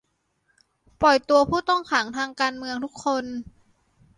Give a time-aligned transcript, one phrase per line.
[1.01, 3.25] ปล่อยตัวผู้ต้องขังทางการเมืองทุกคน